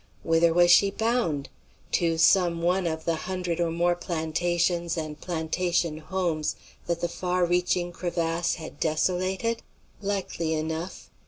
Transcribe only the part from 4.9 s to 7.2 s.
and plantation homes that the